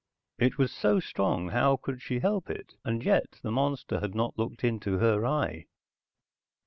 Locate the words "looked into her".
4.35-5.27